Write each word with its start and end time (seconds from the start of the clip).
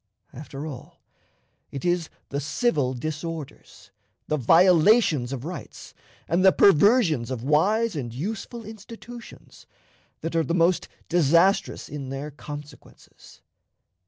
After 0.33 0.65
all, 0.65 0.99
it 1.69 1.85
is 1.85 2.09
the 2.29 2.39
civil 2.39 2.95
disorders, 2.95 3.91
the 4.27 4.35
violations 4.35 5.31
of 5.31 5.45
rights, 5.45 5.93
and 6.27 6.43
the 6.43 6.51
perversions 6.51 7.29
of 7.29 7.43
wise 7.43 7.95
and 7.95 8.11
useful 8.11 8.65
institutions, 8.65 9.67
that 10.21 10.35
are 10.35 10.43
the 10.43 10.55
most 10.55 10.87
disastrous 11.07 11.87
in 11.87 12.09
their 12.09 12.31
consequences. 12.31 13.41